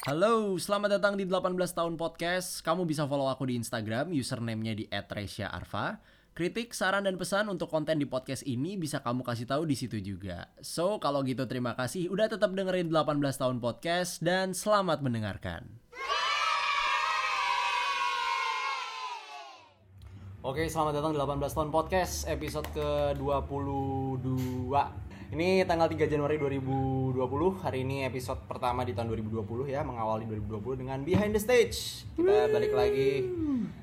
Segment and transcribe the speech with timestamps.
[0.00, 2.64] Halo, selamat datang di 18 tahun podcast.
[2.64, 6.00] Kamu bisa follow aku di Instagram, username-nya di @resya_arfa.
[6.32, 10.00] Kritik, saran dan pesan untuk konten di podcast ini bisa kamu kasih tahu di situ
[10.00, 10.48] juga.
[10.64, 15.68] So, kalau gitu terima kasih udah tetap dengerin 18 tahun podcast dan selamat mendengarkan.
[20.40, 24.72] Oke, selamat datang di 18 tahun podcast episode ke-22.
[25.30, 27.14] Ini tanggal 3 Januari 2020.
[27.62, 32.02] Hari ini episode pertama di tahun 2020 ya, mengawali 2020 dengan Behind the Stage.
[32.18, 33.30] Kita balik lagi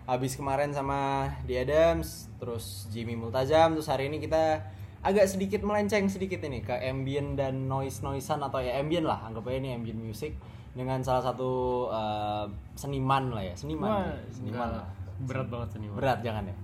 [0.04, 4.60] habis kemarin sama The Adams, terus Jimmy Multazam, terus hari ini kita
[5.00, 9.48] agak sedikit melenceng sedikit ini ke ambient dan noise noisean atau ya ambient lah, anggap
[9.48, 10.36] aja ini ambient music
[10.76, 12.44] dengan salah satu uh,
[12.76, 13.88] seniman lah ya, seniman.
[13.88, 14.84] Wah, ya, seniman enggak.
[14.84, 14.88] lah.
[15.24, 16.56] berat banget seniman Berat jangan ya.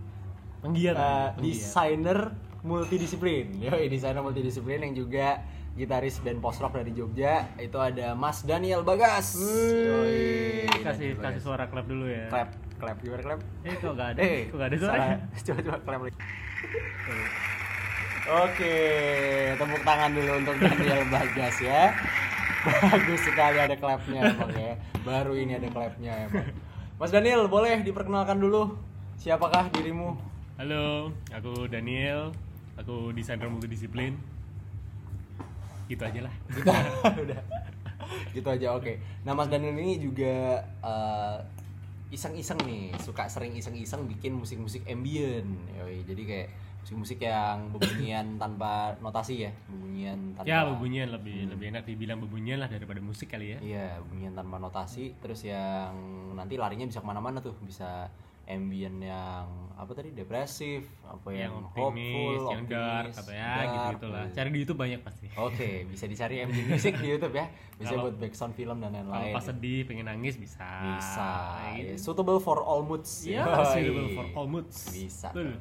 [0.60, 1.36] penggiat Uh, penggiat.
[1.40, 2.20] desainer
[2.64, 3.52] multidisiplin.
[3.60, 5.44] Yo, desainer multidisiplin yang juga
[5.76, 7.52] gitaris band post rock dari Jogja.
[7.60, 9.36] Itu ada Mas Daniel Bagas.
[9.36, 11.42] Yoi, Daniel kasih kasih Bagas.
[11.44, 13.40] suara klap dulu ya clap, clap gimana clap?
[13.64, 15.06] eh kok gak ada Eh, kok gak ada suara
[15.46, 16.18] Coba coba clap lagi.
[18.24, 18.76] Oke,
[19.60, 21.92] tepuk tangan dulu untuk Daniel Bagas ya.
[22.64, 24.80] Bagus sekali ada clapnya emang ya.
[25.04, 26.48] Baru ini ada clapnya emang.
[26.96, 28.80] Mas Daniel, boleh diperkenalkan dulu
[29.20, 30.16] siapakah dirimu?
[30.54, 32.30] halo aku Daniel
[32.78, 34.18] aku desainer multidisiplin
[35.92, 36.34] gitu aja lah.
[36.50, 36.70] Gitu
[37.30, 37.42] udah.
[38.32, 38.94] Gitu aja oke.
[39.28, 41.38] Nah mas Daniel ini juga eh,
[42.14, 42.94] iseng-iseng nih.
[43.02, 45.50] Suka sering iseng-iseng bikin musik-musik ambient.
[45.76, 46.50] Yoi, jadi kayak
[46.84, 49.52] musik-musik yang bebunyian tanpa notasi ya?
[49.72, 53.60] Bebunyian tanpa ya bebunyian lebih lebih enak dibilang bebunyian lah daripada musik kali ya.
[53.60, 55.16] Iya bebunyian tanpa notasi.
[55.20, 55.94] Terus yang
[56.36, 57.56] nanti larinya bisa ke mana-mana tuh.
[57.64, 58.08] Bisa
[58.44, 63.88] ambient yang apa tadi depresif apa yang, yang optimis hopeful yang dark ya dark, gitu
[63.96, 64.36] gitulah gitu.
[64.36, 67.48] cari di YouTube banyak pasti Oke, bisa dicari ambient music di YouTube ya.
[67.74, 69.34] Bisa Kalau- buat background film dan kalau lain-lain.
[69.34, 70.60] pas sedih pengen nangis bisa
[70.94, 71.30] Bisa.
[71.58, 72.04] Kayak Ya, gitu.
[72.06, 73.12] Suitable for all moods.
[73.24, 73.66] Iya, Yoi.
[73.66, 74.78] suitable for all moods.
[74.90, 75.32] Bisa.
[75.32, 75.58] Betul.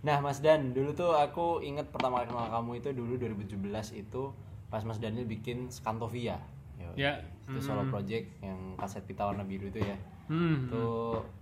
[0.00, 3.56] Nah, Mas Dan, dulu tuh aku inget pertama kali kenal kamu itu dulu 2017
[3.94, 4.22] itu
[4.66, 6.40] pas Mas Daniel bikin Scantovia.
[6.76, 6.96] Yoi.
[6.98, 7.20] Ya.
[7.44, 9.96] Itu solo project yang kaset pita warna biru itu ya.
[10.26, 10.66] Hmm.
[10.66, 10.86] Itu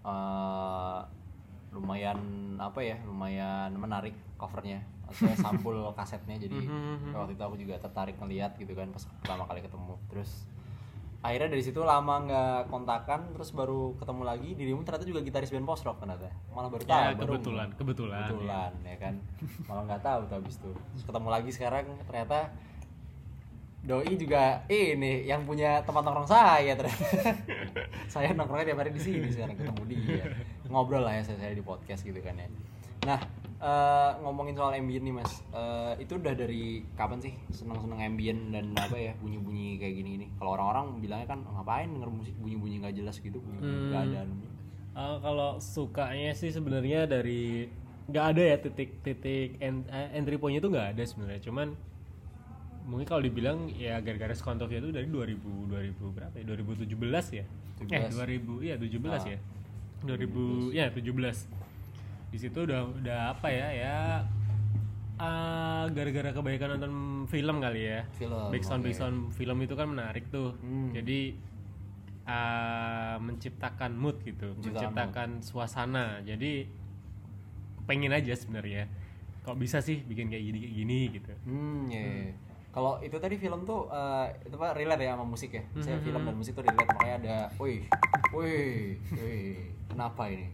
[0.03, 1.01] eh,
[1.73, 2.19] lumayan
[2.57, 2.97] apa ya?
[3.03, 4.83] Lumayan menarik covernya.
[5.07, 7.13] Maksudnya sampul kasetnya jadi Mhm.
[7.13, 9.95] waktu itu aku juga tertarik ngeliat gitu kan pas pertama kali ketemu.
[10.09, 10.31] Terus
[11.23, 15.63] akhirnya dari situ lama nggak kontakan terus baru ketemu lagi dirimu ternyata juga gitaris band
[15.63, 19.15] post rock ternyata malah baru tahu Ya, baru- kebetulan, kebetulan, kebetulan ya kan
[19.63, 22.51] malah nggak tahu tuh habis itu Terus ketemu lagi sekarang ternyata
[23.83, 27.35] doi juga ini yang punya tempat nongkrong saya ternyata
[28.15, 30.25] saya nongkrongnya tiap hari di sini sekarang ketemu dia.
[30.71, 32.47] Ngobrol lah ya saya, saya di podcast gitu kan ya.
[33.03, 33.19] Nah
[33.59, 35.43] eh, ngomongin soal ambient nih mas.
[35.51, 39.95] Eh, itu udah dari kapan sih seneng seneng ambient dan apa ya bunyi bunyi kayak
[39.99, 40.27] gini gini?
[40.39, 43.59] Kalau orang-orang bilangnya kan ngapain denger musik bunyi bunyi nggak jelas gitu bunyi
[43.91, 44.21] nggak ada.
[44.95, 47.67] Uh, kalau sukanya sih sebenarnya dari
[48.07, 51.43] nggak ada ya titik-titik en- entry point itu nggak ada sebenarnya.
[51.43, 51.75] Cuman
[52.83, 55.39] mungkin kalau dibilang ya gara-gara Skontovia itu dari 2000
[55.71, 56.45] 2000 berapa ya?
[56.45, 57.45] 2017 ya?
[57.91, 59.39] Eh 2000 iya 17 ya?
[60.03, 61.63] 2000 ya 17
[62.33, 63.69] di situ udah udah apa ya?
[63.71, 63.97] Ya
[65.23, 66.95] ah, gara-gara kebaikan nonton
[67.31, 68.01] film kali ya.
[68.19, 68.87] Film, backsound oke.
[68.91, 70.57] backsound film itu kan menarik tuh.
[70.59, 70.91] Hmm.
[70.91, 71.37] jadi
[72.27, 76.07] ah, menciptakan mood gitu Menciptakan menciptakan suasana.
[76.25, 76.67] Jadi
[77.87, 78.89] pengen aja sebenarnya.
[79.43, 81.33] Kok bisa sih bikin kayak gini kayak gini gitu?
[81.47, 82.01] Hmm, ya.
[82.01, 82.52] ya.
[82.73, 85.63] Kalau itu tadi film tuh eh, itu apa relate ya sama musik ya.
[85.79, 86.05] Saya Hmm.
[86.05, 87.85] film dan musik tuh relate makanya ada, wih,
[88.33, 89.57] wih, wih,
[89.87, 90.49] kenapa ini?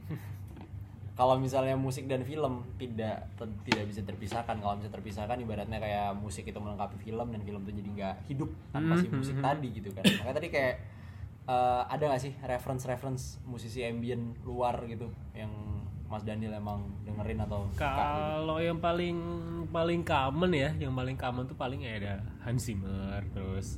[1.15, 3.27] Kalau misalnya musik dan film tidak
[3.65, 4.55] tidak bisa terpisahkan.
[4.55, 8.51] Kalau bisa terpisahkan ibaratnya kayak musik itu melengkapi film dan film itu jadi nggak hidup
[8.71, 10.07] tanpa si musik tadi gitu kan.
[10.07, 10.75] Makanya tadi kayak
[11.47, 15.51] eh, ada nggak sih reference-reference musisi ambient luar gitu yang
[16.09, 17.85] Mas Daniel emang dengerin atau gitu?
[17.85, 19.17] kalau yang paling
[19.69, 23.77] paling common ya yang paling common tuh paling ada Hans Zimmer terus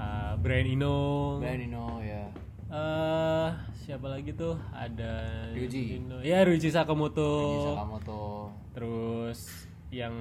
[0.00, 2.24] ah, Brian Eno Brian Eno ya.
[2.72, 5.20] eh siapa lagi tuh ada
[5.52, 6.00] Ryuji.
[6.00, 6.24] Eno.
[6.24, 8.40] ya Ryuji Sakamoto kamu tuh
[8.72, 10.16] terus yang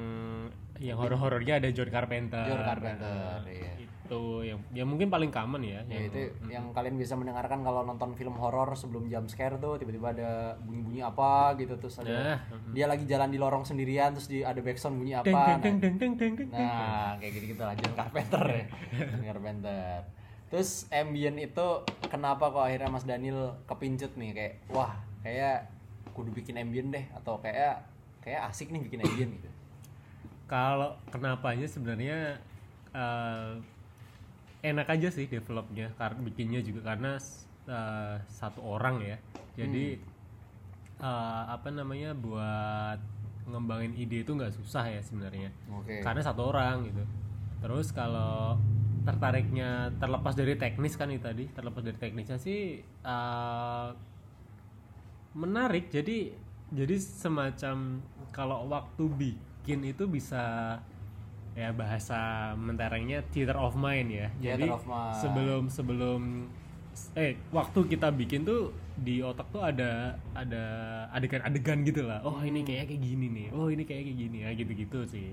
[0.79, 3.73] yang horor-horornya ada John Carpenter John Carpenter, iya.
[3.77, 7.81] itu yang yang mungkin paling common ya, Ya yang- itu yang kalian bisa mendengarkan kalau
[7.81, 12.37] nonton film horor sebelum jump scare tuh tiba-tiba ada bunyi-bunyi apa gitu terus ada Nah,
[12.73, 15.23] dia lagi jalan di lorong sendirian terus di ada backsound bunyi apa.
[15.23, 18.65] deng deng nah, deng deng deng deng deng Nah, kayak gitu-gitu lah John Carpenter ya.
[19.07, 19.97] John Carpenter.
[20.49, 21.67] Terus ambient itu
[22.03, 25.69] kenapa kok akhirnya Mas Daniel kepincut nih kayak wah, kayak
[26.11, 27.81] kudu bikin ambient deh atau kayak
[28.21, 29.49] kayak asik nih bikin ambient gitu.
[30.53, 32.37] Kalau kenapanya sebenarnya
[32.93, 33.57] eh,
[34.63, 37.19] enak aja sih developnya karena bikinnya juga karena
[37.67, 39.17] uh, satu orang ya.
[39.59, 39.99] Jadi
[41.03, 42.99] uh, apa namanya buat
[43.43, 45.51] ngembangin ide itu nggak susah ya sebenarnya.
[45.67, 45.99] Oke.
[45.99, 47.03] karena satu orang gitu.
[47.59, 48.55] Terus kalau
[49.03, 53.91] tertariknya terlepas dari teknis kan itu tadi terlepas dari teknisnya sih uh,
[55.35, 55.91] menarik.
[55.91, 56.31] Jadi
[56.71, 57.99] jadi semacam
[58.31, 59.03] kalau waktu
[59.63, 60.75] bikin itu bisa
[61.53, 62.19] ya bahasa
[62.53, 65.15] menterengnya theater of mind ya jadi Theater of mind.
[65.15, 66.21] sebelum sebelum
[67.15, 70.63] eh waktu kita bikin tuh di otak tuh ada ada
[71.09, 74.49] adegan-adegan gitu lah oh ini kayak kayak gini nih oh ini kayak kayak gini ya
[74.53, 75.31] gitu-gitu sih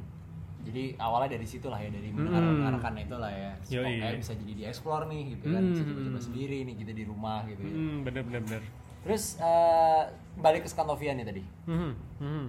[0.60, 2.20] Jadi awalnya dari situ lah ya dari Hmm.
[2.20, 3.52] mendengarkan itu lah ya.
[3.72, 3.96] Yoi.
[3.96, 5.88] Pokoknya bisa jadi dieksplor nih gitu kan, bisa Hmm.
[5.88, 7.72] coba-coba sendiri nih kita di rumah gitu ya.
[7.72, 8.62] hmm, bener bener bener
[9.00, 10.02] Terus eh,
[10.36, 11.42] balik ke Scantovia nih tadi.
[11.64, 12.44] Hmm, hmm.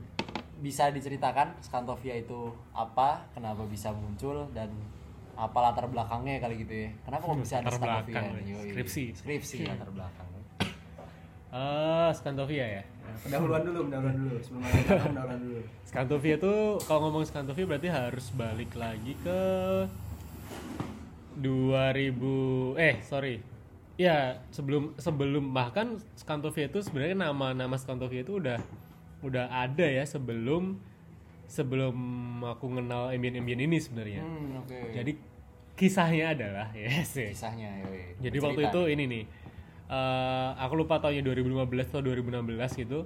[0.61, 4.69] Bisa diceritakan Scantovia itu apa, kenapa bisa muncul dan
[5.33, 6.89] apa latar belakangnya kali gitu ya.
[7.01, 8.13] Kenapa kok bisa ada Latar Scantovia?
[8.13, 8.53] belakang, nih?
[8.53, 8.69] Yoi.
[8.69, 9.03] skripsi.
[9.17, 10.27] Skripsi latar belakang.
[11.51, 12.83] Ah, Scantovia ya.
[13.25, 14.35] Pendahuluan dulu, pendahuluan dulu.
[14.39, 15.59] Sebelum ada belakang, pendahuluan dulu.
[15.83, 19.41] Scantovia tuh kalau ngomong Scantovia berarti harus balik lagi ke
[21.41, 23.41] 2000 eh sorry
[23.95, 28.61] ya sebelum sebelum bahkan Scantovia itu sebenarnya nama nama Scantovia itu udah
[29.21, 30.81] udah ada ya sebelum
[31.45, 31.95] sebelum
[32.41, 34.77] aku kenal ambient-ambient ini sebenarnya Hmm, oke.
[34.95, 35.11] jadi
[35.75, 37.35] kisahnya adalah yes, yes.
[37.35, 38.15] kisahnya yoi.
[38.19, 38.77] Jadi waktu Bercerita.
[38.77, 39.23] itu ini nih,
[39.87, 42.99] eh, aku lupa tahunnya 2015 atau 2016 gitu.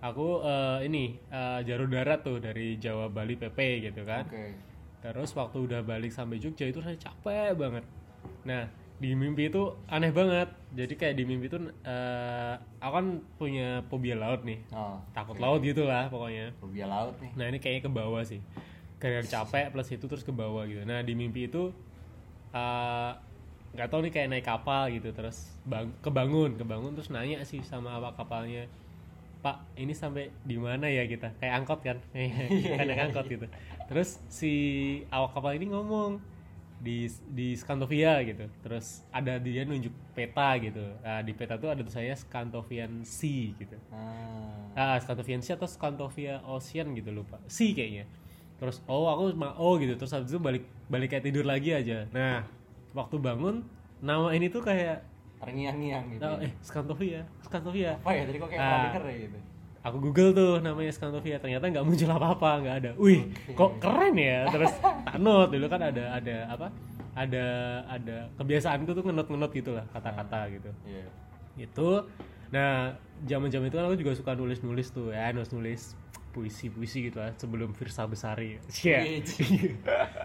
[0.00, 1.16] Aku eh, ini
[1.64, 4.28] Jaro Darat tuh dari Jawa Bali PP gitu kan.
[4.28, 4.52] Oke.
[5.00, 7.84] Terus waktu udah balik sampai Jogja itu saya capek banget.
[8.44, 8.68] Nah
[8.98, 10.48] di mimpi itu aneh banget.
[10.74, 13.06] Jadi kayak di mimpi itu eh, aku kan
[13.36, 16.54] punya fobia laut nih, Oh, takut laut gitu lah pokoknya.
[16.58, 17.30] fobia laut nih.
[17.34, 18.40] Nah ini kayaknya ke bawah sih.
[18.98, 20.82] Karena capek plus itu terus ke bawah gitu.
[20.82, 21.70] Nah di mimpi itu
[22.54, 23.10] eh,
[23.74, 27.90] nggak tahu nih kayak naik kapal gitu terus bang kebangun kebangun terus nanya sih sama
[27.98, 28.70] awak kapalnya
[29.42, 33.50] Pak ini sampai di mana ya kita kayak angkot kan kayak naik angkot gitu
[33.90, 34.52] terus si
[35.10, 36.22] awak kapal ini ngomong
[36.78, 41.80] di di Scantovia gitu terus ada dia nunjuk peta gitu nah, di peta tuh ada
[41.80, 44.94] tulisannya Scantovian Sea gitu Ah.
[44.94, 48.04] ah Scantovian Sea atau Scantovia Ocean gitu lupa Sea kayaknya
[48.54, 52.06] terus oh aku ma oh gitu terus habis itu balik balik kayak tidur lagi aja
[52.12, 52.44] nah
[52.92, 53.64] waktu bangun
[54.04, 55.02] nama ini tuh kayak
[55.40, 56.24] Terngiang-ngiang gitu.
[56.24, 56.46] oh, ya.
[56.48, 58.92] eh Scantovia Scantovia Apa ya tadi kok kayak Ah.
[58.96, 59.38] ya gitu.
[59.84, 62.90] Aku google tuh namanya Scantovia ternyata nggak muncul apa-apa nggak ada.
[62.96, 64.48] Wih kok keren ya?
[64.48, 66.66] Terus tak note dulu kan ada ada apa?
[67.14, 67.46] Ada
[67.86, 70.70] ada kebiasaanku tuh ngenot ngenot gitu lah kata-kata gitu.
[70.84, 71.06] Iya.
[71.54, 72.02] itu
[72.50, 72.90] nah
[73.22, 75.82] zaman zaman itu kan aku juga suka nulis nulis tuh ya nulis nulis
[76.34, 78.58] puisi puisi gitu lah sebelum Firsa Besari.
[78.82, 78.98] Iya.
[79.06, 79.22] Wih,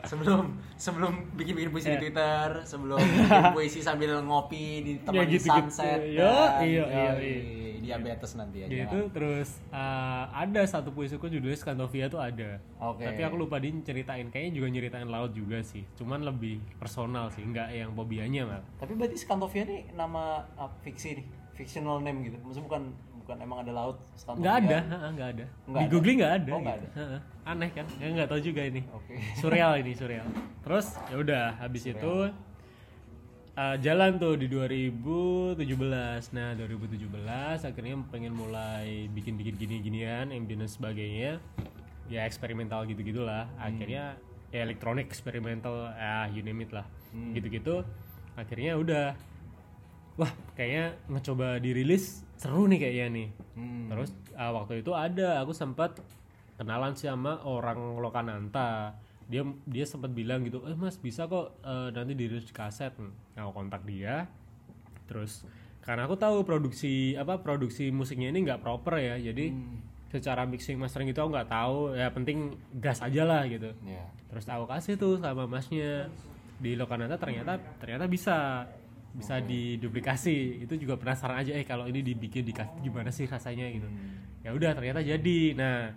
[0.01, 2.01] sebelum sebelum bikin bikin puisi Ya.
[2.01, 2.97] di Twitter, sebelum
[3.29, 5.69] bikin puisi sambil ngopi di tempat Ya, gitu-gitu.
[5.69, 7.39] sunset, Yo, dan iya, iya, iya.
[7.79, 8.69] Diabetes nanti aja.
[8.69, 13.03] gitu terus uh, ada satu puisiku judulnya Scantovia tuh ada Oke.
[13.03, 17.41] tapi aku lupa dia ceritain kayaknya juga nyeritain laut juga sih cuman lebih personal sih
[17.41, 20.19] nggak yang fobianya mal Tapi berarti Scantovia ini nama
[20.53, 22.37] ah, fiksi nih, fictional name gitu.
[22.39, 22.83] Maksudnya bukan
[23.19, 24.41] bukan emang ada laut Scantovia.
[24.41, 24.77] nggak ada
[25.09, 25.91] nggak ada Nggak di ada?
[25.91, 26.87] googling nggak ada, Oh, gitu.
[26.93, 27.17] Ha,
[27.47, 29.13] aneh kan ya nggak tahu juga ini Oke.
[29.35, 30.27] surreal ini surreal
[30.59, 32.13] terus ya udah habis itu
[33.59, 35.59] uh, jalan tuh di 2017
[36.31, 41.31] nah 2017 akhirnya pengen mulai bikin bikin gini ginian ambient dan sebagainya.
[42.09, 44.17] Ya eksperimental gitu gitulah akhirnya
[44.49, 46.87] ya elektronik eksperimental ya you name it lah.
[47.09, 47.33] Hmm.
[47.35, 47.75] gitu gitu
[48.39, 49.05] akhirnya udah.
[50.19, 53.27] Wah kayaknya ngecoba dirilis seru nih kayaknya nih.
[53.55, 53.87] Hmm.
[53.91, 55.43] Terus uh, waktu itu ada.
[55.43, 55.99] Aku sempat
[56.59, 58.99] kenalan sih sama orang Lokananta.
[59.29, 63.45] Dia dia sempat bilang gitu, "Eh Mas, bisa kok uh, nanti dirilis di kaset." Nah,
[63.45, 64.25] aku kontak dia.
[65.05, 65.45] Terus
[65.79, 69.15] karena aku tahu produksi apa produksi musiknya ini nggak proper ya.
[69.21, 69.79] Jadi Hmm.
[70.09, 71.93] secara mixing mastering itu aku nggak tahu.
[71.93, 73.69] Ya penting gas aja lah gitu.
[73.85, 74.05] Ya.
[74.27, 76.09] Terus aku kasih tuh sama masnya
[76.57, 78.67] di Lokananta ternyata ternyata bisa
[79.09, 83.65] bisa diduplikasi itu juga penasaran aja eh kalau ini dibikin di kaset gimana sih rasanya
[83.71, 84.45] gitu Hmm.
[84.45, 85.89] ya udah ternyata jadi nah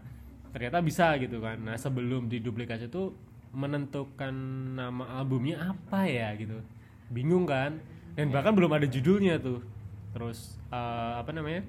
[0.52, 1.59] ternyata bisa gitu kan.
[1.59, 3.12] Nah sebelum diduplikasi itu
[3.52, 4.32] menentukan
[4.76, 6.61] nama albumnya apa ya gitu.
[7.12, 7.80] Bingung kan?
[8.12, 9.64] Dan bahkan belum ada judulnya tuh.
[10.12, 11.64] Terus eh, apa namanya?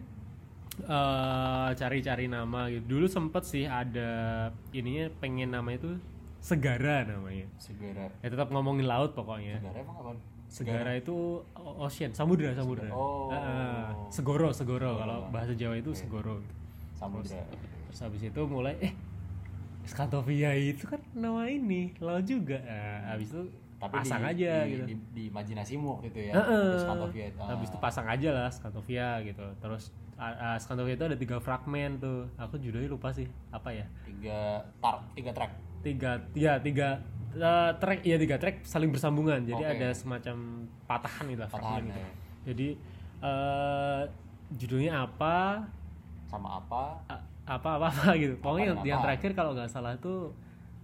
[0.83, 2.97] Eh, cari-cari nama gitu.
[2.97, 5.95] Dulu sempet sih ada ininya pengen nama itu
[6.43, 7.47] segara namanya.
[7.55, 8.11] Segera.
[8.19, 9.63] ya tetap ngomongin laut pokoknya.
[9.63, 10.11] Segera emang apa?
[10.53, 12.85] segara itu ocean samudra samudra.
[12.93, 13.33] Oh.
[13.33, 14.13] Heeh.
[14.13, 15.01] segoro segoro.
[15.01, 16.45] Kalau bahasa Jawa itu segoro.
[16.93, 17.41] Samudra.
[17.93, 18.93] Terus habis itu mulai eh
[19.85, 23.45] Scantovia itu kan nama ini laut juga nah, habis itu
[23.77, 26.33] Tapi pasang di, aja di, gitu di, di imajinasimu waktu itu ya.
[26.39, 26.65] Heeh.
[26.73, 27.39] Terus Scantovia itu.
[27.45, 32.01] habis itu pasang aja lah Scantovia gitu terus uh, uh, Scantovia itu ada tiga fragmen
[32.01, 35.51] tuh aku judulnya lupa sih apa ya tiga tar tiga track.
[35.85, 36.89] tiga ya tiga
[37.37, 39.73] uh, track ya tiga track saling bersambungan jadi Oke.
[39.77, 40.35] ada semacam
[40.89, 41.99] patahan gitu lah, Patahan, fragmen gitu.
[42.01, 42.09] ya.
[42.49, 42.67] jadi
[43.21, 44.01] uh,
[44.57, 45.61] judulnya apa
[46.33, 46.97] Sama apa?
[47.43, 50.31] Apa apa apa gitu pokoknya yang, Apa, yang terakhir kalau nggak salah tuh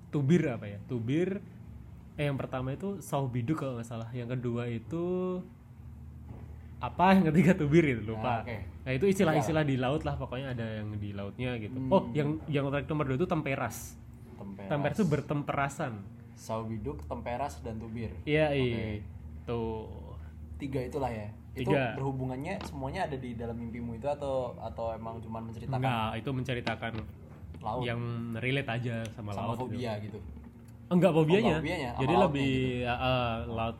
[0.09, 1.39] tubir apa ya tubir
[2.15, 5.39] eh yang pertama itu sauh biduk kalau nggak salah yang kedua itu
[6.79, 8.57] apa yang ketiga tubir itu lupa Nah, oke.
[8.87, 11.91] nah itu istilah-istilah di laut lah pokoknya ada yang di lautnya gitu Hmm.
[11.91, 13.99] oh yang yang track nomor dua itu temperas
[14.33, 14.69] Temperas.
[14.69, 15.93] temperas itu bertemperasan
[16.33, 18.15] Saubiduk, temperas dan tubir.
[18.23, 18.55] iya Oke.
[18.57, 19.03] iya
[19.43, 19.91] tuh
[20.55, 21.27] Tiga itulah ya.
[21.59, 21.99] Itu Tiga.
[21.99, 26.93] berhubungannya semuanya ada di dalam mimpimu itu atau atau emang cuma menceritakan enggak itu menceritakan
[27.59, 27.99] laut yang
[28.39, 29.63] relate aja sama, sama laut gitu.
[29.67, 30.19] fobia gitu.
[30.87, 31.55] Enggak fobianya.
[31.55, 32.53] Oh, fobianya, Jadi lebih
[32.87, 33.77] uh, uh, laut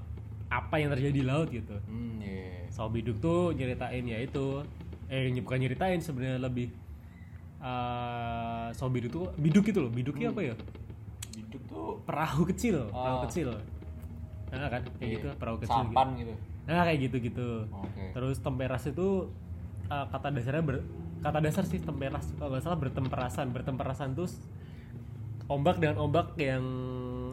[0.52, 1.76] apa yang terjadi di laut gitu.
[1.88, 2.20] Hmm.
[2.68, 4.60] Soal biduk tuh nyeritain ya itu
[5.08, 6.70] eh bukan nyeritain sebenarnya lebih
[7.64, 9.92] uh, soal biduk tuh biduk itu loh.
[9.92, 10.56] Biduknya apa ya?
[11.32, 13.24] Biduk tuh Perahu kecil, perahu Oh.
[13.26, 13.50] kecil.
[14.50, 15.94] Nah, kan kayak iya, gitu, perahu kecil gitu.
[15.94, 16.34] Sampan gitu.
[16.68, 17.68] Nah, kayak gitu-gitu.
[17.70, 18.04] Oke.
[18.16, 19.32] Terus temperas itu
[19.88, 20.78] uh, kata dasarnya ber,
[21.24, 23.48] kata dasar sih temperas kalau nggak salah bertemperasan.
[23.54, 24.30] Bertemperasan tuh
[25.50, 26.64] ombak dengan ombak yang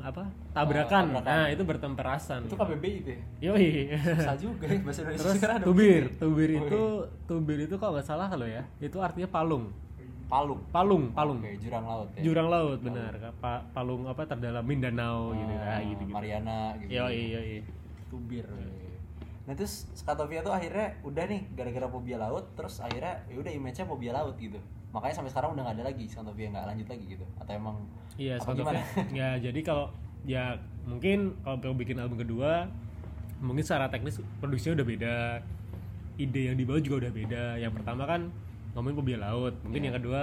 [0.00, 0.25] apa?
[0.56, 1.21] Tabrakan.
[1.21, 1.26] tabrakan.
[1.28, 2.40] Nah, itu bertemperasan.
[2.49, 3.21] Itu KBBI itu ya.
[3.52, 3.68] Yoi.
[3.92, 6.83] Susah juga ya bahasa Indonesia Terus tubir, tubir Oh, itu
[7.28, 9.68] tubir itu kalau nggak salah kalau ya, itu artinya palung.
[10.26, 10.59] Palung.
[10.75, 11.38] Palung, palung.
[11.38, 12.21] Oke, jurang laut ya.
[12.26, 13.12] Jurang laut benar.
[13.38, 16.11] Pa- palung apa terdalam Mindanao gitu Ah, nah, gitu gitu.
[16.11, 16.90] Mariana gitu.
[16.90, 17.56] Yoi, yoi.
[18.11, 18.47] Tubir.
[19.47, 23.87] Nah terus Skatovia tuh akhirnya udah nih gara-gara fobia laut terus akhirnya ya udah image-nya
[23.87, 24.59] fobia laut gitu.
[24.91, 27.25] Makanya sampai sekarang udah nggak ada lagi Skatovia nggak lanjut lagi gitu.
[27.38, 27.76] Atau emang
[28.17, 29.87] Iya, of- Ya, jadi kalau
[30.26, 32.67] ya mungkin kalau mau bikin album kedua
[33.38, 35.17] mungkin secara teknis produksinya udah beda.
[36.17, 37.45] Ide yang dibawa juga udah beda.
[37.61, 38.33] Yang pertama kan
[38.73, 39.55] ngomongin fobia laut.
[39.62, 39.87] Mungkin Iya.
[39.93, 40.23] yang kedua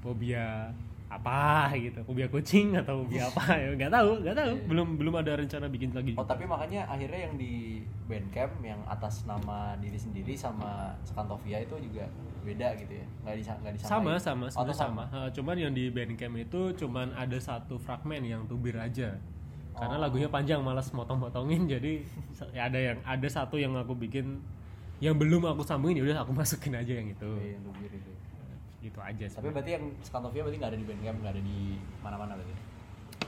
[0.00, 0.70] fobia
[1.12, 1.40] apa
[1.74, 2.00] gitu.
[2.02, 4.52] Fobia kucing atau fobia apa ya nggak tahu, nggak tahu.
[4.54, 4.64] Iya.
[4.66, 6.12] Belum belum ada rencana bikin lagi.
[6.14, 11.76] Oh tapi makanya akhirnya yang di Bandcamp yang atas nama diri sendiri sama Skantovia itu
[11.78, 12.04] juga
[12.42, 13.92] beda gitu ya nggak bisa nggak disamain.
[13.94, 18.18] sama sama Oh, atau sama, Ha, cuman yang di Bandcamp itu cuman ada satu fragmen
[18.20, 19.14] yang tubir aja
[19.72, 20.02] karena Oh.
[20.02, 22.02] lagunya panjang malas motong-motongin jadi
[22.50, 24.42] ya ada yang ada satu yang aku bikin
[24.98, 28.10] yang belum aku sambungin ya udah aku masukin aja yang itu Iya, yang tubir itu.
[28.84, 31.58] Itu aja sih Tapi berarti yang Skantovia berarti nggak ada di Bandcamp nggak ada di
[32.00, 32.54] mana-mana berarti.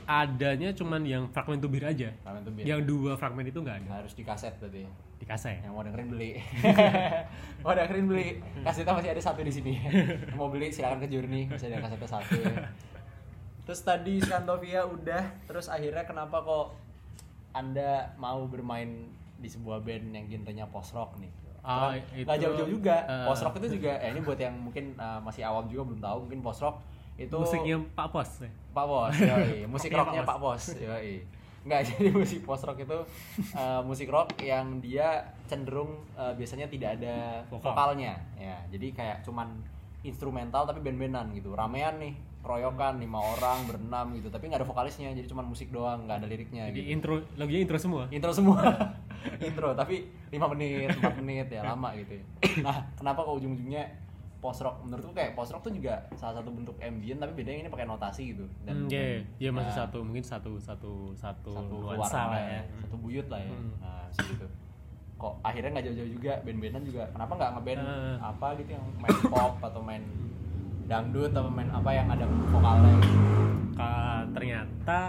[0.05, 2.61] adanya cuman yang fragmen tubir aja Ramen tubir.
[2.61, 4.85] yang dua fragmen itu nggak ada harus di kaset berarti.
[4.85, 4.89] ya.
[5.15, 6.31] di kaset Yang mau dengerin beli.
[7.63, 8.27] mau dengerin beli.
[8.61, 9.73] Kasetnya masih ada satu di sini.
[10.37, 12.35] mau beli silakan ke Journey, masih ada kasetnya satu.
[13.65, 16.77] Terus tadi Skantovia udah, terus akhirnya kenapa kok
[17.51, 21.31] Anda mau bermain di sebuah band yang genrenya post rock nih?
[22.15, 22.95] Itu- jauh-jauh juga.
[23.03, 23.25] eh.
[23.25, 26.17] post rock itu juga, eh ini buat yang mungkin uh, masih awam juga belum tahu,
[26.25, 26.77] mungkin post rock
[27.15, 28.49] itu musiknya Pak Pos ya?
[28.69, 29.63] Pak Bos, yoi.
[29.65, 31.23] musik Rocknya Pak Bos, yoi.
[31.63, 32.99] Nggak, jadi musik post rock itu
[33.53, 37.71] uh, musik rock yang dia cenderung uh, biasanya tidak ada Vokal.
[37.71, 38.53] vokalnya, ya.
[38.67, 39.49] Jadi kayak cuman
[40.01, 42.13] instrumental tapi band-bandan gitu, ramean nih,
[42.45, 46.27] keroyokan lima orang berenam gitu, tapi nggak ada vokalisnya, jadi cuman musik doang, nggak ada
[46.27, 46.69] liriknya.
[46.69, 46.93] jadi gitu.
[46.93, 48.61] intro lagunya intro semua Intro semua,
[49.41, 49.95] intro, tapi
[50.29, 52.13] 5 menit, 4 menit ya lama gitu.
[52.13, 52.23] ya.
[52.61, 53.83] Nah, kenapa kok ujung-ujungnya
[54.37, 54.77] post rock?
[54.79, 58.29] Menurutku kayak post rock tuh juga salah satu bentuk ambient, tapi bedanya ini pakai notasi
[58.29, 58.45] gitu.
[58.63, 62.63] Hmm, iya, iya masih Nah, satu mungkin satu satu satu, satu nuansa lah ya, ya.
[62.79, 63.73] satu buyut lah ya Hmm.
[63.75, 64.45] nah segitu
[65.15, 68.17] kok akhirnya nggak jauh-jauh juga band-bandan juga kenapa nggak ngeband Ah.
[68.29, 70.03] apa gitu yang main pop atau main
[70.85, 73.19] dangdut atau main apa yang ada vokalnya gitu.
[73.75, 74.99] Ka- ternyata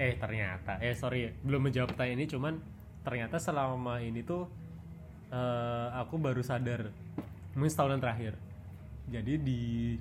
[0.00, 2.54] eh ternyata eh sorry belum menjawab pertanyaan ini cuman
[3.02, 4.48] ternyata selama ini tuh
[5.30, 6.90] eh, aku baru sadar
[7.54, 8.36] mungkin setahunan terakhir
[9.10, 9.96] jadi di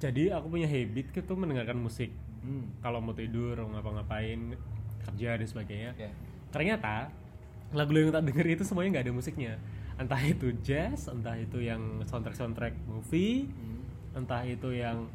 [0.00, 2.10] jadi aku punya habit itu mendengarkan musik
[2.42, 2.80] hmm.
[2.80, 4.56] kalau mau tidur mau ngapa-ngapain
[5.06, 6.08] kerja dan sebagainya oke
[6.50, 7.12] ternyata
[7.70, 9.52] lagu yang tak denger itu semuanya nggak ada musiknya
[10.00, 13.79] entah itu jazz entah itu yang soundtrack soundtrack movie hmm.
[14.12, 15.06] Entah itu yang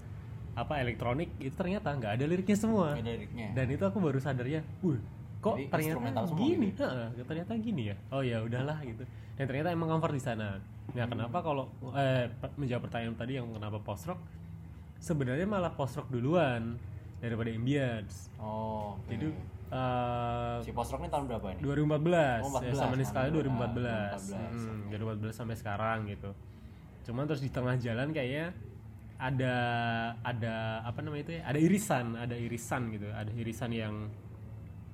[0.56, 2.96] apa elektronik itu ternyata nggak ada liriknya semua.
[2.96, 3.52] Ada liriknya.
[3.52, 5.00] dan itu aku baru sadarnya wih
[5.44, 6.72] kok Jadi ternyata gini?
[6.72, 7.96] gitu Heeh, ternyata gini ya?
[8.10, 9.04] Oh ya udahlah gitu.
[9.36, 10.58] Dan ternyata emang comfort di sana.
[10.58, 10.96] Hmm.
[10.96, 14.22] nah kenapa kalau eh, menjawab pertanyaan tadi yang kenapa post rock
[14.98, 16.80] sebenarnya malah post rock duluan
[17.20, 18.32] daripada ambience.
[18.40, 19.12] Oh oke.
[19.12, 19.28] jadi
[19.70, 21.60] eh, si post rock ini tahun berapa ini?
[21.62, 26.30] 2014, Oh, ya, 14, sama ini sekali sama 2014 2014, Hmm, 2014 sampai sekarang gitu.
[27.04, 28.56] Cuman terus di tengah jalan kayaknya
[29.18, 29.54] ada
[30.22, 31.42] ada apa namanya itu ya?
[31.46, 33.08] Ada irisan ada irisan gitu.
[33.08, 33.96] Ada irisan yang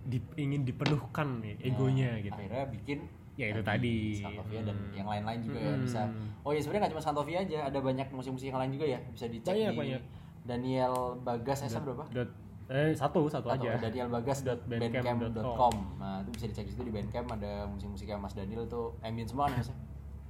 [0.01, 2.39] di- ingin dipenuhkan nih egonya Nah, gitu.
[2.39, 2.99] akhirnya bikin
[3.33, 4.19] Ya, itu tadi.
[4.19, 4.91] Skantovia dan Hmm.
[4.93, 5.81] yang lain-lain juga ya Hmm.
[5.81, 6.01] bisa.
[6.41, 9.25] Oh ya sebenarnya nggak cuma Skantovia aja ada banyak musik-musik yang lain juga ya bisa
[9.25, 10.01] dicek Banyak, di banyak.
[10.41, 12.05] Daniel Bagas SM berapa?
[12.11, 12.29] dot
[12.67, 13.75] eh satu satu atau aja.
[13.79, 18.05] Daniel Bagas Dot bandcamp bandcamp.com nah itu bisa dicek di situ di Bandcamp ada musik-musik
[18.05, 19.67] yang Mas Daniel tuh ambient semua kan mas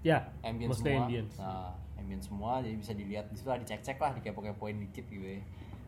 [0.01, 1.05] ya ambient semua.
[1.05, 1.29] ambient.
[1.37, 3.25] nah ambient semua jadi bisa dilihat.
[3.29, 5.41] Di situ lah dicek-cek lah dikepo-kepoin dikit gitu ya.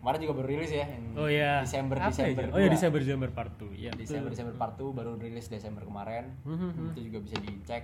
[0.03, 2.51] Kemarin juga baru rilis ya yang oh ya Desember Apa Desember ya?
[2.51, 2.75] oh ya 2.
[2.75, 6.25] Desember Desember part 2 ya Desember Desember part 2 baru rilis Desember kemarin.
[6.43, 6.87] Hmm, hmm, hmm.
[6.93, 7.83] itu juga bisa dicek.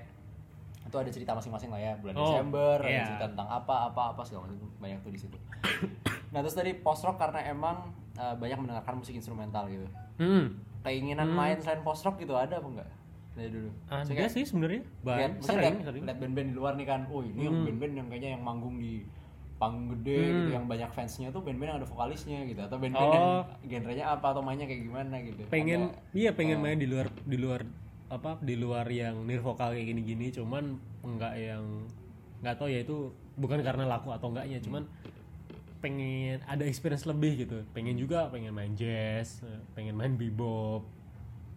[0.84, 3.06] Itu ada cerita masing-masing lah ya bulan Oh, Desember ada iya.
[3.08, 4.68] cerita tentang apa apa apa segala macam.
[4.78, 5.38] Banyak tuh di situ.
[6.30, 9.90] Nah terus tadi post rock karena emang uh, banyak mendengarkan musik instrumental gitu.
[10.22, 10.62] Hmm.
[10.80, 12.90] keinginan main selain post rock gitu ada apa enggak
[13.40, 17.02] dari dulu ada kayak sih sebenarnya banyak sering sering lihat band-band di luar nih kan
[17.08, 17.66] oh ini yang Hmm.
[17.66, 18.94] band-band yang kayaknya yang manggung di
[19.56, 20.36] panggung gede Hmm.
[20.38, 23.16] gitu yang banyak fansnya tuh band-band yang ada vokalisnya gitu atau band-band Oh.
[23.16, 23.28] yang
[23.66, 26.64] genrenya apa atau mainnya kayak gimana gitu pengen Ada- iya pengen Oh.
[26.64, 27.62] main di luar di luar
[28.10, 31.64] apa di luar yang nirvokal kayak gini-gini cuman enggak yang
[32.40, 34.84] nggak tahu ya itu bukan karena laku atau enggaknya cuman
[35.80, 40.84] pengen ada experience lebih gitu pengen juga pengen main jazz eh, pengen main bebop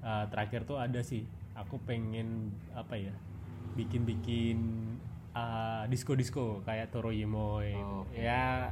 [0.03, 1.23] Eh, terakhir tuh ada sih
[1.55, 2.29] aku pengen
[2.73, 3.15] apa ya
[3.73, 4.59] bikin-bikin
[5.31, 8.15] ah, disco-disco kayak Toro Yemoy Oh, oke.
[8.15, 8.69] ya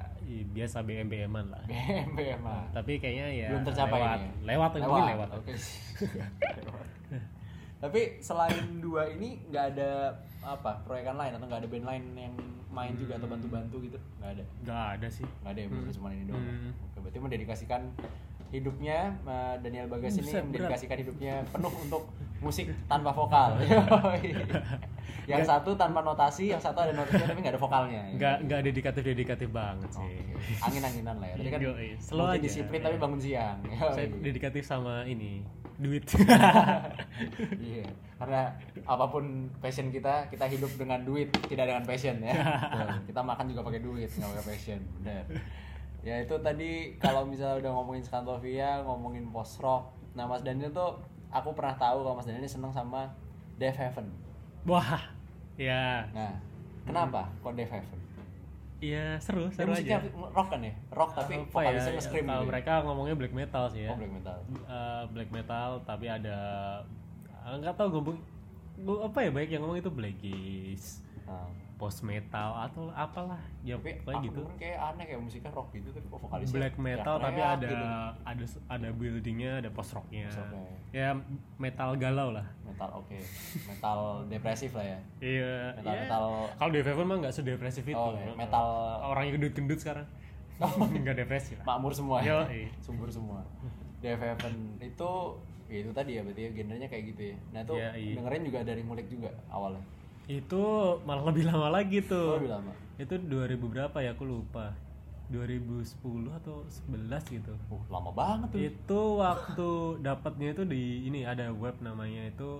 [0.46, 2.68] biasa BM-BM-an lah BM BM ah.
[2.70, 4.32] tapi kayaknya ya belum tercapai lewat ini ya?
[4.46, 5.52] lewat, mungkin lewat oke
[6.60, 6.86] Lewat.
[7.80, 12.34] tapi selain dua ini nggak ada apa proyekan lain atau nggak ada band lain yang
[12.70, 16.08] main juga atau bantu-bantu gitu nggak ada nggak ada sih nggak ada ya bener cuma
[16.10, 16.72] ini doang Hmm.
[16.86, 17.82] oke berarti mendedikasikan
[18.50, 22.02] hidupnya eh, Daniel Bagas ini Buset, mendedikasikan hidupnya penuh untuk
[22.42, 23.60] musik tanpa vokal
[25.30, 29.02] yang satu tanpa notasi yang satu ada notasinya tapi nggak ada vokalnya nggak nggak dedikatif
[29.04, 30.64] dedikatif banget sih Oke.
[30.64, 31.60] angin-anginan lah ya tadi kan
[32.00, 32.40] slow aja.
[32.40, 33.58] disiplin tapi bangun siang
[33.92, 35.44] saya dedikatif sama ini
[35.80, 36.04] duit
[37.60, 37.88] Iya,
[38.20, 38.52] karena
[38.84, 42.32] apa pun passion kita, kita hidup dengan duit, tidak dengan passion ya.
[43.08, 44.80] Kita makan juga pakai duit, nggak pakai passion.
[45.00, 45.24] Benar.
[46.00, 49.84] Ya itu tadi kalau misalnya udah ngomongin Skantovia, ngomongin post rock.
[50.10, 50.96] Nah Mas Daniel tuh
[51.28, 53.12] aku pernah tahu kalau Mas Daniel ini seneng sama
[53.54, 54.08] Dave Heaven.
[54.62, 55.00] wah
[55.54, 56.36] ya Nah,
[56.82, 58.00] kenapa kok Dave Heaven?
[58.78, 60.72] iya seru Dia seru musiknya aja rock kan ya?
[60.90, 62.40] Rock tapi apa ya vokalisnya nge-scream kalau gitu.
[62.40, 62.50] ya?
[62.50, 64.36] mereka ngomongnya black metal sih ya Oh, black metal.
[64.50, 66.38] Eh, black metal tapi ada
[67.42, 68.24] eh, nggak tahu gua-
[69.02, 71.44] apa ya baik yang ngomong itu black gaze Nah,
[71.80, 74.40] post metal atau apalah ya tapi aku gitu.
[74.60, 77.86] kayak aneh kayak musiknya rock gitu tapi kok vokalisnya black metal tapi teriak-teriak ada gitu.
[78.20, 80.28] ada ada buildingnya ada post rocknya.
[80.28, 80.76] Rocknya.
[80.92, 81.08] ya
[81.56, 82.44] metal galau lah.
[82.68, 83.16] Metal oke.
[83.64, 84.98] Metal depresif lah ya.
[85.24, 86.00] Iya Metal- ya.
[86.04, 87.96] metal- kalau Devevan mah nggak sedepresif itu.
[87.96, 88.36] Oh, iya.
[88.36, 90.06] Metal- orang yang gendut-gendut sekarang.
[90.92, 91.64] Nggak depresi lah.
[91.64, 92.68] Makmur semua Yo, ya.
[92.68, 92.68] Iya.
[92.84, 93.40] subur semua.
[94.04, 95.10] Dev Heaven itu
[95.72, 97.36] ya itu tadi ya berarti ya, genrenya kayak gitu ya.
[97.56, 98.14] Nah itu Iya, iya.
[98.20, 99.80] dengerin juga dari ngulik juga awalnya
[100.30, 100.62] itu
[101.02, 102.72] malah lebih lama lagi oh, tuh lebih lama.
[102.94, 104.14] Itu 2000 berapa ya?
[104.14, 104.70] Aku lupa.
[105.30, 105.94] 2010
[106.34, 107.54] atau 11 gitu.
[107.70, 108.58] Uh lama banget tuh.
[108.60, 109.68] Itu waktu
[110.02, 112.58] dapatnya itu di ini ada web namanya itu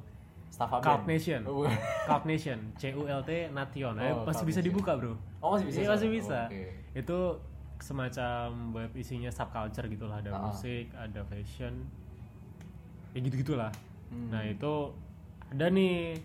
[0.51, 1.43] Staff Cult Nation.
[1.47, 1.67] Oh,
[2.09, 2.59] Cult Nation.
[2.75, 3.95] C U L T Nation.
[3.99, 4.67] Eh, Oh, masih Cult bisa Nation.
[4.71, 5.15] dibuka bro.
[5.39, 5.79] Oh masih bisa?
[5.79, 6.41] Iya, masih bisa.
[6.47, 6.65] Oke.
[6.91, 7.19] itu
[7.81, 10.19] semacam web isinya subculture gitulah.
[10.19, 10.43] Ada Ah.
[10.47, 11.87] musik ada fashion.
[13.11, 13.75] Ya gitu gitulah
[14.11, 14.27] Hmm.
[14.27, 14.91] nah itu
[15.49, 16.19] ada nih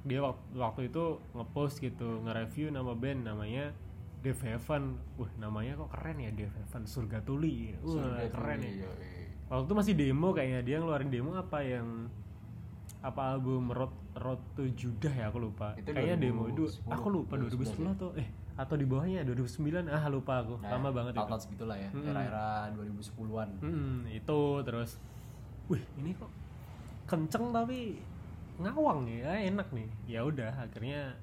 [0.00, 1.04] dia waktu, waktu itu
[1.36, 3.72] ngepost gitu nge-review nama band namanya
[4.20, 4.96] Dave Heaven.
[5.16, 6.82] Wah namanya kok keren ya Dave Heaven?
[6.84, 7.76] Surga Tuli.
[7.80, 8.88] Wah Surga keren Tuli, ya.
[8.88, 9.18] yoi.
[9.50, 12.06] waktu itu masih demo kayaknya dia ngeluarin demo apa yang
[13.00, 15.72] apa album Road Road to Judah ya aku lupa.
[15.74, 18.28] Itu kayaknya demo itu 2010, aku lupa 2010 atau eh
[18.60, 20.60] atau di bawahnya 2009 ah lupa aku.
[20.60, 21.24] Nah, lama banget itu.
[21.24, 22.10] Tahun segitulah ya Mm-mm.
[22.12, 24.90] era-era 2010-an Hmm, itu terus
[25.66, 26.28] wih ini kok
[27.06, 27.98] kenceng tapi
[28.60, 29.88] ngawang ya enak nih.
[30.06, 31.16] Ya udah akhirnya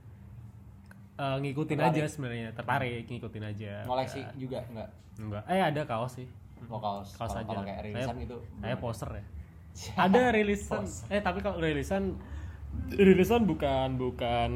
[1.18, 2.02] eh, ngikutin Tertarik.
[2.02, 3.74] aja sebenarnya tertarik ngikutin aja.
[3.86, 6.28] Ngoleksi juga enggak enggak eh ada kaos sih.
[6.66, 7.14] Mau kaos.
[7.14, 7.50] Kaos kalau aja.
[7.50, 9.24] kalau kayak rilisan Saya- gitu saya poster ya.
[10.10, 10.84] Ada rilisan.
[11.14, 12.18] Eh tapi kalau rilisan
[12.90, 14.52] rilisan bukan bukan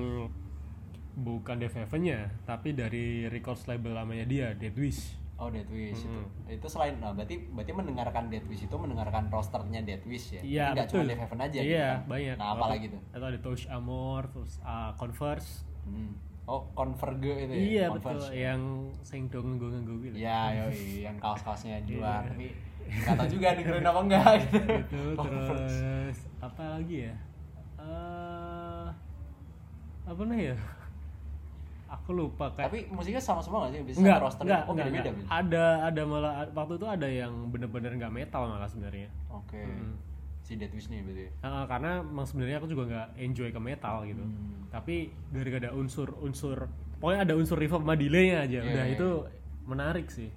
[1.12, 6.22] bukan Dev Heaven-nya tapi dari records label namanya dia Dead Wish Oh Dead Wish Hmm.
[6.46, 6.54] itu.
[6.54, 10.42] Itu selain nah berarti berarti mendengarkan Dead Wish itu mendengarkan rosternya Dead Wish ya.
[10.42, 12.00] Iya Enggak cuma Dead Heaven aja Iya gitu kan.
[12.08, 12.36] banyak.
[12.36, 13.02] Nah, apa Waktu- lagi tuh?
[13.10, 15.52] Itu ada Touch Amor, terus uh, Converse.
[15.82, 16.14] Hmm.
[16.44, 17.58] Oh, Converge itu ya.
[17.60, 18.22] iya Converge.
[18.22, 18.38] betul.
[18.38, 18.62] Yang
[19.02, 20.16] sing dong nggo nggo gitu.
[20.16, 22.00] Iya, yoi, yang kaos-kaosnya di Iya.
[22.00, 22.48] luar tapi
[22.92, 24.58] nggak tahu juga dengerin apa enggak gitu.
[24.78, 27.16] Itu terus apa lagi ya?
[27.80, 28.88] Eh
[30.04, 30.58] apa nih ya?
[31.92, 33.80] Aku lupa kayak Tapi musiknya sama semua nggak sih?
[33.84, 35.04] Bisa enggak, roster enggak, oh enggak, enggak.
[35.12, 35.28] beda.
[35.28, 39.12] Ada ada malah waktu itu ada yang bener-bener nggak metal malah sebenarnya.
[39.28, 39.60] Oke.
[39.60, 40.00] Hmm.
[40.42, 43.62] Si si Dead Wish nih berarti Ah, karena emang sebenarnya aku juga nggak enjoy ke
[43.62, 44.68] metal gitu Hmm.
[44.68, 46.66] tapi gara-gara ada unsur-unsur
[46.98, 49.10] pokoknya ada unsur reverb sama delay-nya aja Iya, udah iya, itu
[49.64, 50.28] menarik sih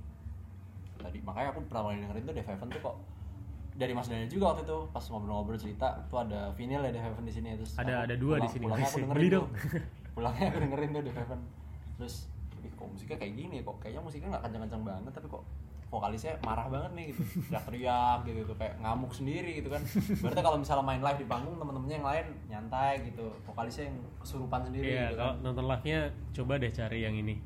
[0.94, 2.96] tadi makanya aku pertama kali dengerin tuh Dave Heaven tuh kok
[3.74, 7.32] dari Mas Daniel juga waktu itu pas ngobrol-ngobrol cerita tuh ada vinyl ya Heaven di
[7.34, 9.48] sini terus Ada- aku ada dua di sini, aku dengerin Beli dong.
[10.14, 11.40] pulangnya aku dengerin tuh Dave Heaven
[11.94, 12.14] terus
[12.60, 15.44] ih, kok musiknya kayak gini kok kayaknya musiknya nggak kencang-kencang banget tapi kok
[15.86, 19.78] vokalisnya marah banget nih gitu teriak-teriak gitu tuh kayak ngamuk sendiri gitu kan
[20.18, 24.60] berarti kalau misalnya main live di panggung temen-temennya yang lain nyantai gitu vokalisnya yang kesurupan
[24.64, 25.42] sendiri Iya, gitu kalau kan.
[25.44, 25.98] nonton live-nya
[26.32, 27.36] coba deh cari yang ini.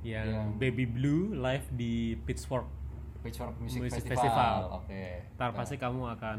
[0.00, 2.64] Yang Yang- Baby Blue live di Pitchfork.
[3.20, 4.58] Pitchfork Music, Music Festival, Festival.
[4.72, 5.02] oke
[5.34, 6.38] Ntar Nah, pasti kamu akan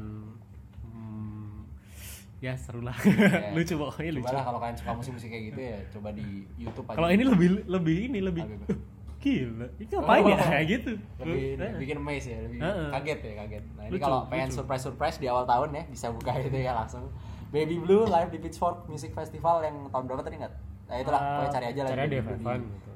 [2.39, 2.93] ya seru lah.
[2.95, 3.49] ya.
[3.55, 4.23] lucu pokoknya lucu.
[4.23, 7.23] Coba lah kalau kalian suka musik-musik kayak gitu ya coba di YouTube aja Kalau ini
[7.23, 8.43] lebih lebih ini lebih?
[8.45, 8.77] "Uh,
[9.17, 9.67] gila.
[9.73, 10.47] Ini ngapain ya Oh.
[10.53, 10.91] kayak gitu?
[11.17, 12.89] lebih Eh, bikin amazed ya lebih Heeh.
[12.91, 14.55] kaget ya kaget nah ini kalau pengen lucu.
[14.55, 17.09] surprise surprise di awal tahun ya bisa buka itu ya langsung
[17.47, 20.53] Baby Blue live di Pitchfork Music Festival yang tahun berapa tadi nggak
[20.85, 22.33] nah itulah Ah, pokoknya cari aja lah cari di gitu.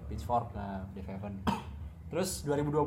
[0.08, 1.34] Pitchfork nah Dave Heaven
[2.08, 2.78] terus 2020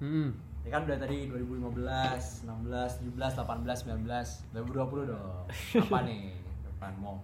[0.00, 0.30] hmm.
[0.68, 5.48] Ya kan udah tadi 2015 16 17 18 19 2020 dong
[5.80, 6.36] apa nih
[6.68, 7.16] depan mau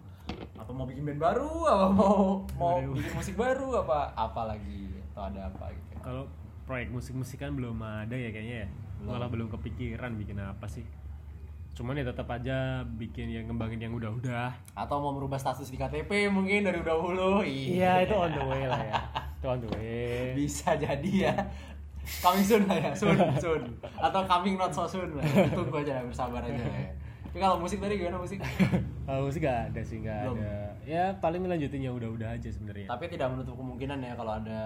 [0.56, 5.28] apa mau bikin band baru apa mau mau bikin musik baru apa apa lagi atau
[5.28, 6.24] ada apa gitu Kalau
[6.64, 8.68] proyek musik-musik kan belum ada ya kayaknya ya.
[8.98, 9.12] Belum.
[9.12, 10.82] Malah belum kepikiran bikin apa sih.
[11.76, 14.56] Cuman ya tetap aja bikin yang ngembangin yang udah-udah.
[14.72, 18.80] atau mau merubah status di KTP mungkin dari dahulu Iya, itu on the way lah
[18.80, 19.00] ya.
[19.38, 20.32] Itu on the way.
[20.40, 21.34] bisa jadi ya
[22.20, 23.62] coming soon lah ya soon soon
[23.94, 26.90] atau coming not so soon lah tunggu aja bersabar aja ya
[27.24, 28.38] tapi kalau musik tadi gimana musik
[29.04, 30.40] Kalau musik gak ada sih, gak Belum.
[30.40, 30.72] ada.
[30.80, 32.88] Ya paling ngelanjutin yang udah-udah aja sebenarnya.
[32.88, 34.60] tapi tidak menutup kemungkinan ya kalau ada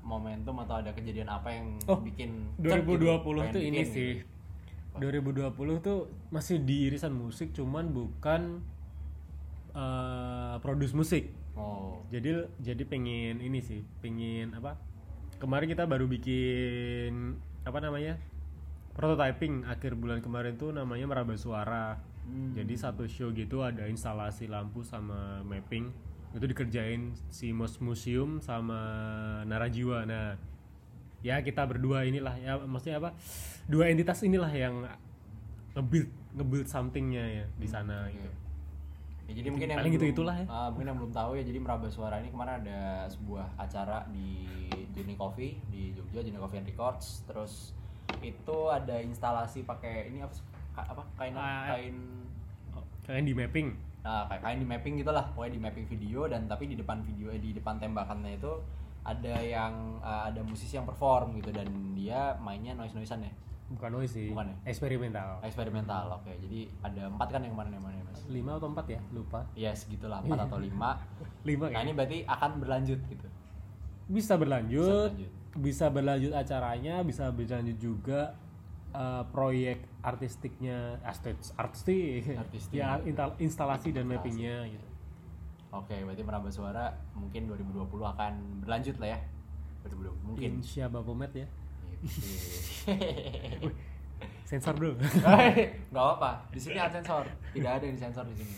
[0.00, 4.12] momentum atau ada kejadian apa yang Oh, bikin cek 2020 gitu, tuh ini bikin sih.
[4.16, 4.96] gitu.
[4.96, 8.64] 2020 tuh masih di irisan musik, cuman bukan
[9.72, 11.32] eh produce musik.
[11.52, 14.76] oh Jadi jadi pengen ini sih, pengen apa?
[15.42, 17.34] Kemarin kita baru bikin
[17.66, 18.14] apa namanya?
[18.94, 21.98] Prototyping akhir bulan kemarin tuh namanya Meraba Suara.
[22.22, 22.54] Hmm.
[22.54, 25.90] Jadi satu show gitu ada instalasi lampu sama mapping.
[26.30, 28.78] Itu dikerjain si Mos Museum sama
[29.42, 30.06] Narajiwa.
[30.06, 30.38] Nah,
[31.26, 33.10] ya kita berdua inilah ya maksudnya apa?
[33.66, 34.86] Dua entitas inilah yang
[35.74, 38.30] nge-build nge-build somethingnya ya di sana gitu.
[39.32, 40.46] Ya, jadi mungkin yang Paling belum- gitu-itulah ya.
[40.46, 44.44] ah, mungkin yang belum tahu ya jadi Meraba Suara ini kemarin ada sebuah acara di
[44.92, 47.72] Journey Coffee di Jogja Journey Coffee and Records terus
[48.20, 50.36] itu ada instalasi pakai ini apa
[50.76, 51.32] apa kain?
[51.32, 51.96] Ah, kain
[52.70, 53.68] Oh, Kalian di mapping.
[54.02, 57.28] nah kayak kain di mapping gitulah pokoknya di mapping video dan tapi di depan video
[57.28, 58.52] eh, di depan tembakannya itu
[59.02, 63.32] ada yang ah, ada musisi yang perform gitu dan dia mainnya noise noisean ya
[63.72, 64.28] Bukan noise sih.
[64.28, 64.56] Bukan ya?
[64.66, 65.40] Eksperimental.
[65.40, 68.86] eksperimental oke jadi ada empat kan yang kemarin yang mana ya, mas lima atau empat
[68.86, 70.90] ya lupa ya segitulah empat atau lima
[71.48, 73.26] lima Nah kan ini berarti akan berlanjut gitu.
[74.06, 78.32] bisa berlanjut Bisa bisa berlanjut acaranya bisa berlanjut juga
[78.90, 82.74] eh, proyek artistiknya artis artistik Artistik.
[82.74, 84.86] ya intal- instalasi dan mappingnya gitu
[85.72, 86.84] Oke, berarti meraba suara
[87.16, 89.18] mungkin 2020 akan berlanjut lah ya.
[89.88, 90.50] 2020 mungkin.
[90.60, 91.48] Insya Bapomet ya.
[94.44, 96.30] Sensor dulu Hei, nggak apa-apa.
[96.52, 97.24] Di sini ada sensor.
[97.56, 98.52] Tidak ada yang disensor di sini.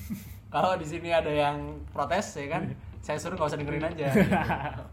[0.51, 2.63] Kalau di sini ada yang protes ya kan,
[2.99, 4.07] saya suruh nggak usah dengerin aja.
[4.11, 4.31] gitu.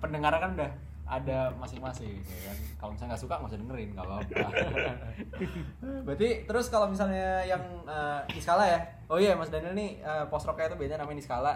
[0.04, 0.72] Pendengar kan udah
[1.12, 2.58] ada masing-masing ya kan.
[2.78, 4.36] Kalau misalnya nggak suka nggak usah dengerin, nggak apa-apa.
[6.06, 8.80] Berarti terus kalau misalnya yang eh, Niskala ya.
[9.10, 11.54] Oh iya Mas Daniel nih eh, post rocknya itu beda namanya Niskala.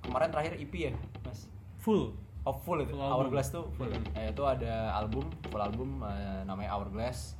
[0.00, 0.92] Kemarin terakhir EP ya,
[1.26, 1.50] Mas.
[1.82, 2.14] full
[2.46, 2.94] Oh full itu.
[2.94, 3.14] Full album.
[3.26, 3.90] Hourglass tuh full.
[3.90, 7.34] Eh, itu ada album, full album eh, namanya Hourglass.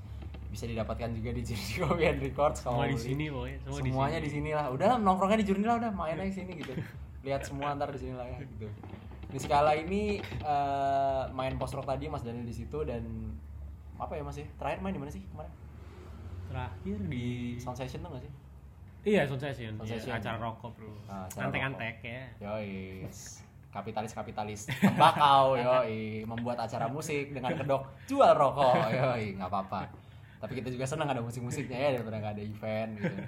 [0.51, 1.43] Bisa didapatkan juga di
[2.11, 4.67] and Records kalau semua di sini pokoknya semua Semuanya di sini lah.
[4.75, 6.75] Udah nongkrongnya di Journey lah udah main aja sini gitu.
[7.27, 8.67] Lihat semua ntar di sini lah ya gitu.
[9.31, 13.03] Di skala ini eh, main post rock tadi Mas Daniel di situ dan
[13.97, 14.47] apa ya Mas ya?
[14.59, 15.53] Terakhir main di mana sih kemarin?
[16.47, 18.33] terakhir di Sound Session tuh gak sih?
[19.07, 20.15] iya sound session, Sound Iya, session.
[20.19, 23.46] acara rokok bro Ah, antek-antek ya Yoi, kapitalis
[23.77, 29.85] kapitalis tembakau, yoi, membuat acara musik dengan kedok jual rokok, yoi, nggak apa-apa.
[30.41, 33.21] Tapi kita juga senang ada musik-musiknya ya daripada nggak ada event gitu.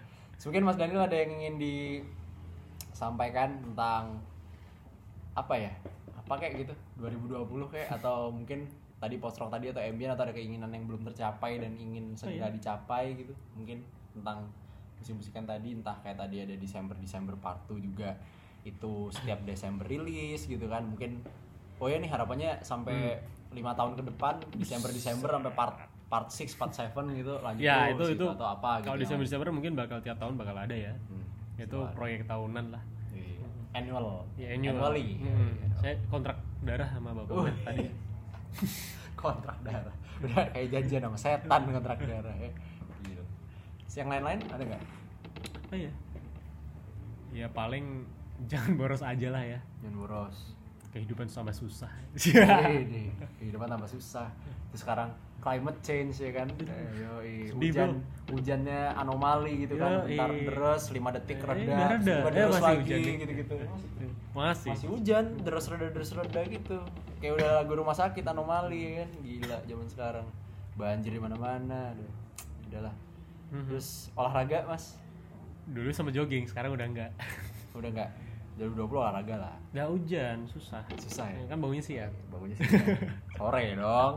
[0.48, 4.16] Mungkin Mas Daniel ada yang ingin disampaikan tentang
[5.36, 5.72] apa ya?
[6.24, 8.64] Apa kayak gitu 2020 kayak atau mungkin
[8.98, 12.50] tadi post rock tadi atau ambient atau ada keinginan yang belum tercapai dan ingin segera
[12.50, 12.52] iya.
[12.54, 14.50] dicapai gitu mungkin tentang
[14.98, 18.18] musik-musikan tadi entah kayak tadi ada Desember Desember part 2 juga
[18.68, 21.24] itu setiap Desember rilis gitu kan mungkin
[21.78, 23.18] oh ya nih harapannya sampai
[23.54, 25.76] lima tahun ke depan Desember Desember sampai part
[26.08, 26.88] part 6, part 7
[27.20, 28.84] gitu lanjut ya itu gitu, itu atau apa gitu.
[28.88, 31.24] kalau yang Desember Desember mungkin bakal tiap tahun bakal ada ya Hmm,
[31.60, 33.44] itu proyek tahunan lah iya.
[33.76, 34.24] Annual.
[34.40, 35.20] ya annual Annually.
[35.20, 35.52] Hmm,
[35.84, 37.46] saya kontrak darah sama bapak Uh.
[37.66, 37.84] Tadi
[39.20, 39.94] kontrak darah.
[40.24, 42.50] Udah kayak janjian sama setan kontrak darah ya.
[43.84, 44.82] Terus yang lain-lain ada nggak?
[45.68, 45.92] apa ya
[47.36, 48.08] ya paling
[48.46, 50.36] jangan boros aja lah ya Yang boros.
[50.88, 54.30] kehidupan sama susah Ini kehidupan tambah susah.
[54.68, 56.48] Terus sekarang climate change ya kan.
[56.50, 57.36] Eh, yoi.
[57.52, 60.02] Hujan hujannya anomali gitu kan.
[60.02, 60.16] Yoi.
[60.16, 62.14] Bentar deres 5 detik Eh, reda, udah reda.
[62.14, 63.16] Eh, deres masih lagi hujan.
[63.18, 63.56] gitu-gitu.
[64.30, 66.78] masih Masih hujan, deres reda deres reda gitu.
[67.18, 69.10] Kayak udah lagu rumah sakit anomali ya kan.
[69.20, 70.26] Gila zaman sekarang.
[70.74, 71.92] Banjir di mana-mana.
[71.92, 72.10] Aduh,
[72.66, 72.94] Udahlah.
[73.50, 73.64] Mhm.
[73.66, 74.96] Terus olahraga, Mas?
[75.64, 77.12] dulu sama jogging sekarang udah enggak
[77.74, 78.08] Udah enggak?
[78.58, 79.54] 2020 olahraga lah.
[79.70, 81.40] udah hujan susah Susah ya?
[81.46, 82.66] kan bangunnya siang Bangunnya sih
[83.38, 84.14] sore dong.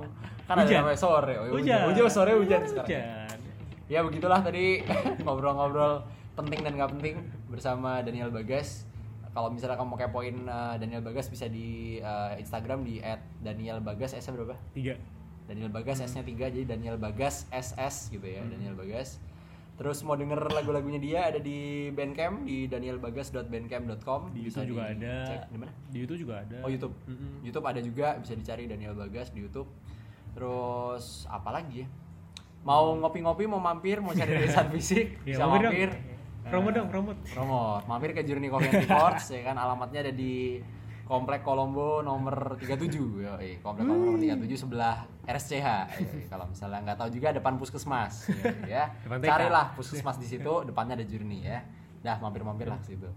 [0.49, 0.80] Kan ada Hujan.
[0.84, 1.34] namanya sore.
[1.38, 2.89] Oh, iya, hujan Hujan sore hujan sekarang.
[2.89, 3.38] hujan
[3.86, 4.82] Ya begitulah tadi
[5.23, 6.01] ngobrol-ngobrol
[6.34, 7.15] penting dan nggak penting
[7.47, 8.89] bersama Daniel Bagas.
[9.32, 12.99] Kalau misalnya kamu mau kepoin uh, Daniel Bagas bisa di uh, Instagram di
[13.39, 14.58] @danielbagas S berapa?
[14.75, 14.99] tiga
[15.51, 19.19] Daniel Bagas S-nya 3 jadi Daniel Bagas SS gitu ya, Daniel Bagas.
[19.82, 25.13] Terus mau denger lagu-lagunya dia ada di Bandcamp di danielbagas.bandcamp.com di Bisa YouTube juga ada
[25.50, 25.72] di mana?
[25.89, 26.94] di YouTube juga ada Oh YouTube.
[27.10, 27.41] Mm-mm.
[27.41, 29.65] YouTube ada juga bisa dicari Daniel Bagas di YouTube.
[30.32, 31.88] Terus apa lagi ya?
[32.62, 36.06] Mau ngopi-ngopi, mau mampir, mau cari tulisan fisik, Ya, bisa mampir dong.
[36.46, 37.82] promo dong promo Promote.
[37.86, 40.62] Mampir ke Journey Coffee Records ya kan alamatnya ada di
[41.06, 45.68] Komplek Kolombo nomor 37 ya, Komplek Kolombo nomor 37 sebelah RSCH.
[46.00, 46.24] Yoi.
[46.32, 48.92] Kalau misalnya nggak tahu juga depan puskesmas yoi, ya.
[49.06, 51.62] Carilah puskesmas di situ, depannya ada Journey ya.
[52.02, 53.10] Dah mampir-mampir lah ke situ.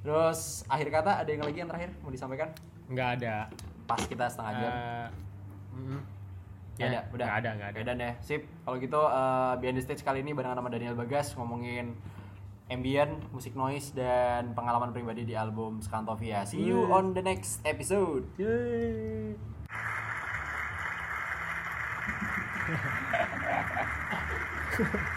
[0.00, 2.48] Terus akhir kata ada yang lagi yang terakhir mau disampaikan?
[2.90, 3.46] nggak ada
[3.86, 4.70] Pas kita setengah jam.
[4.70, 5.08] Eh,
[5.74, 6.00] mm-mm.
[6.80, 7.26] Ya, ada, udah.
[7.26, 8.42] nggak ada nggak ada dan ya, sip.
[8.64, 11.92] Kalau gitu eh, Behind the Stage kali ini barengan sama Daniel Bagas ngomongin
[12.70, 16.46] ambient, musik noise dan pengalaman pribadi di album Skantovia.
[16.46, 18.24] See you on the next episode.
[18.38, 19.34] Yeay.